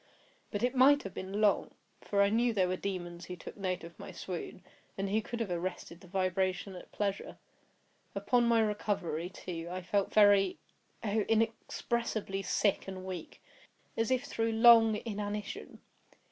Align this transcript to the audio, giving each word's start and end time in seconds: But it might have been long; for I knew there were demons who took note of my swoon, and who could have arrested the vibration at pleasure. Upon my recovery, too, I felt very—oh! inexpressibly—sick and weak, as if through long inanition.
But 0.49 0.63
it 0.63 0.73
might 0.73 1.03
have 1.03 1.13
been 1.13 1.41
long; 1.41 1.75
for 2.01 2.23
I 2.23 2.29
knew 2.31 2.53
there 2.53 2.67
were 2.67 2.75
demons 2.75 3.25
who 3.25 3.35
took 3.35 3.55
note 3.55 3.83
of 3.83 3.99
my 3.99 4.11
swoon, 4.11 4.63
and 4.97 5.07
who 5.11 5.21
could 5.21 5.39
have 5.39 5.51
arrested 5.51 6.01
the 6.01 6.07
vibration 6.07 6.75
at 6.75 6.91
pleasure. 6.91 7.37
Upon 8.15 8.47
my 8.47 8.61
recovery, 8.61 9.29
too, 9.29 9.67
I 9.69 9.83
felt 9.83 10.11
very—oh! 10.11 11.07
inexpressibly—sick 11.07 12.87
and 12.87 13.05
weak, 13.05 13.43
as 13.95 14.09
if 14.09 14.23
through 14.23 14.53
long 14.53 14.95
inanition. 14.95 15.81